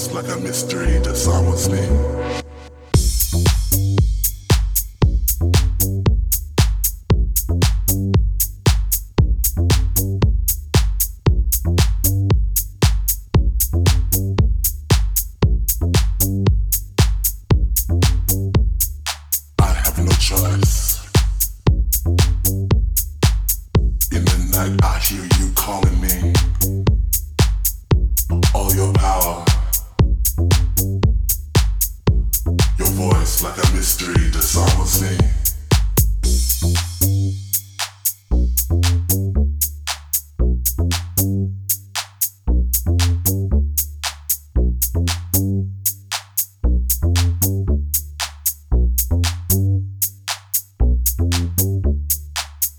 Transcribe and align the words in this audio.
It's 0.00 0.12
like 0.12 0.28
a 0.28 0.36
mystery 0.38 0.98
that's 0.98 1.26
almost 1.26 1.72
me. 1.72 1.80
I 24.80 24.98
hear 25.00 25.24
you 25.38 25.52
calling 25.56 26.00
me. 26.00 26.37
Your 32.78 32.86
voice 32.90 33.42
like 33.42 33.56
a 33.56 33.72
mystery 33.74 34.30
disarms 34.30 35.02
me. 35.02 35.08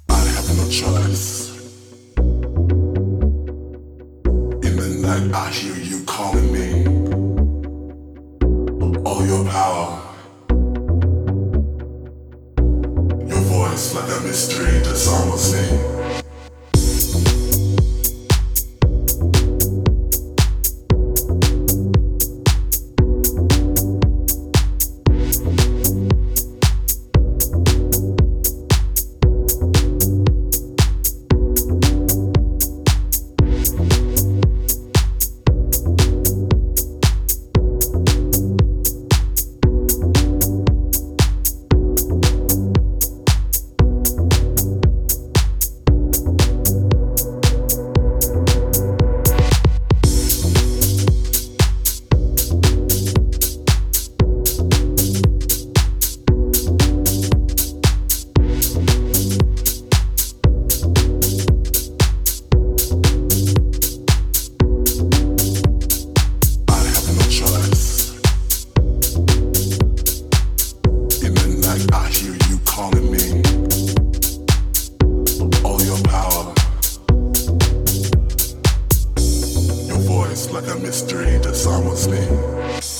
I 0.07 0.15
have 0.15 0.57
no 0.57 0.69
choice. 0.69 1.49
In 4.63 4.75
the 4.77 4.89
night, 5.01 5.35
I 5.35 5.49
hear 5.49 5.75
you 5.75 6.05
calling 6.05 6.53
me. 6.53 6.78
Your 9.19 9.44
power. 9.46 10.02
Your 13.28 13.41
voice 13.41 13.94
like 13.94 14.09
a 14.18 14.22
mystery 14.24 14.80
disarms 14.81 15.53
me. 15.53 15.59
I 15.59 15.98
mystery 81.49 81.79
disarms 81.81 82.07
me. 82.07 82.98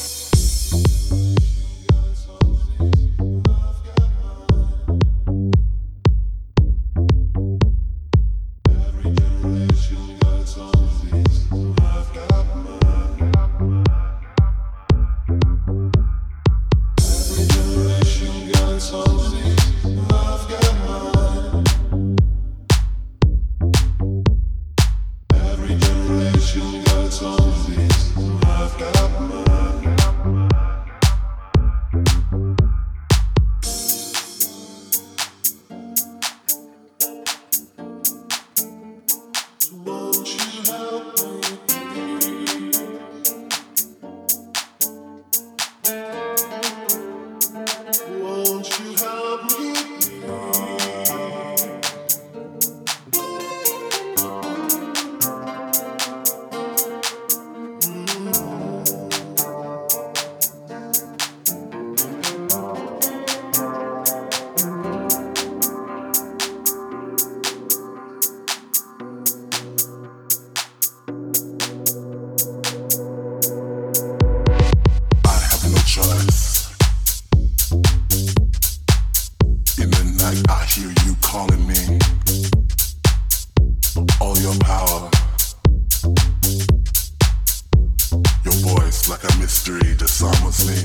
Voice 88.90 89.08
like 89.08 89.24
a 89.24 89.38
mystery 89.38 89.96
disarms 89.98 90.68
me. 90.68 90.82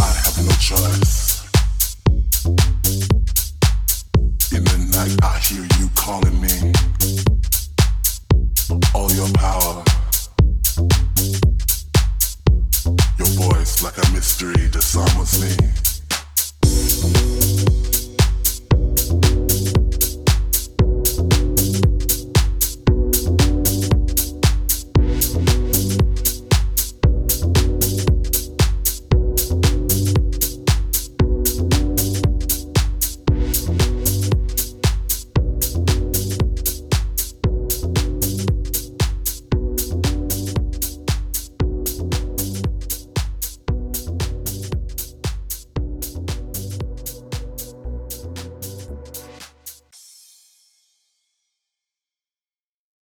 I 0.00 0.10
have 0.24 0.36
no 0.44 0.50
choice. 0.58 1.46
In 4.50 4.64
the 4.64 4.78
night, 4.96 5.16
I 5.22 5.38
hear 5.38 5.62
you 5.78 5.88
calling 5.94 6.40
me. 6.40 6.72
All 8.96 9.12
your 9.12 9.30
power. 9.34 9.84
Your 13.16 13.32
voice 13.46 13.80
like 13.84 13.98
a 13.98 14.10
mystery 14.12 14.68
disarms 14.68 15.40
me. 15.40 15.87